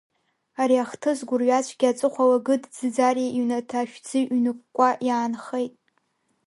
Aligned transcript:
Ари 0.61 0.83
ахҭыс 0.83 1.19
гәырҩацәгьа 1.29 1.87
аҵыхәала 1.91 2.39
Гыд 2.45 2.63
Ӡиӡариа 2.73 3.27
иҩнаҭа 3.31 3.77
ашәӡы 3.81 4.19
ҩныкәкәа 4.35 4.89
иаанхеит. 5.07 5.73